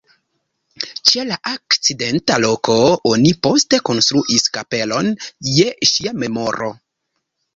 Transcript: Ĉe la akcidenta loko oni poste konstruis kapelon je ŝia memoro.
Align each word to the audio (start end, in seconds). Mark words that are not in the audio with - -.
Ĉe 1.09 1.23
la 1.31 1.35
akcidenta 1.49 2.37
loko 2.45 2.77
oni 3.11 3.33
poste 3.47 3.81
konstruis 3.89 4.47
kapelon 4.57 5.13
je 5.59 5.69
ŝia 5.91 6.17
memoro. 6.25 6.71